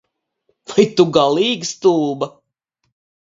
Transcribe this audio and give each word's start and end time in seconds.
Vai 0.69 0.85
tu 1.01 1.05
galīgi 1.17 1.69
stulba? 1.73 2.31